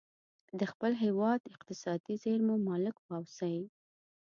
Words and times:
د 0.59 0.61
خپل 0.71 0.91
هیواد 1.03 1.39
اقتصادي 1.53 2.15
زیرمو 2.23 2.55
مالک 2.67 2.95
واوسي. 3.01 3.57